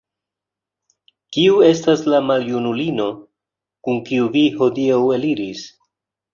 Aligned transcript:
Kiu 1.37 1.59
estas 1.67 2.01
la 2.15 2.23
maljunulino, 2.31 3.07
kun 3.89 4.03
kiu 4.11 4.33
vi 4.39 4.47
hodiaŭ 4.59 5.01
eliris? 5.21 5.67